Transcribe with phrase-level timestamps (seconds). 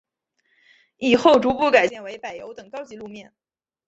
[0.97, 3.31] 以后逐步改建为柏油等高级路面。